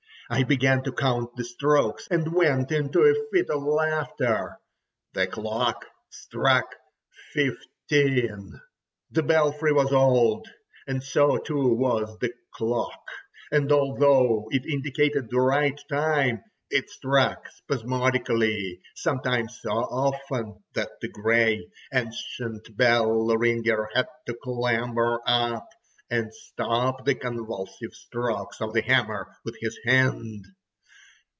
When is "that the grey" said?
20.75-21.67